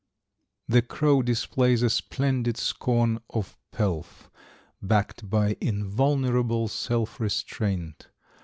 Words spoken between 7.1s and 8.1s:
restraint.